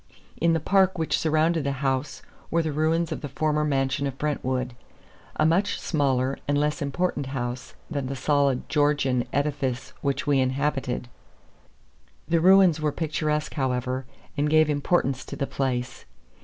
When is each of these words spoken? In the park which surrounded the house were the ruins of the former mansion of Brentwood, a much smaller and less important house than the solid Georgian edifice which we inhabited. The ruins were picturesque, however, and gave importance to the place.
In 0.37 0.53
the 0.53 0.59
park 0.59 0.97
which 0.97 1.19
surrounded 1.19 1.63
the 1.63 1.73
house 1.73 2.23
were 2.49 2.63
the 2.63 2.71
ruins 2.71 3.11
of 3.11 3.21
the 3.21 3.29
former 3.29 3.63
mansion 3.63 4.07
of 4.07 4.17
Brentwood, 4.17 4.73
a 5.35 5.45
much 5.45 5.79
smaller 5.79 6.39
and 6.47 6.57
less 6.57 6.81
important 6.81 7.27
house 7.27 7.75
than 7.87 8.07
the 8.07 8.15
solid 8.15 8.67
Georgian 8.67 9.27
edifice 9.31 9.93
which 10.01 10.25
we 10.25 10.39
inhabited. 10.39 11.07
The 12.27 12.41
ruins 12.41 12.81
were 12.81 12.91
picturesque, 12.91 13.53
however, 13.53 14.07
and 14.35 14.49
gave 14.49 14.71
importance 14.71 15.23
to 15.25 15.35
the 15.35 15.45
place. 15.45 16.05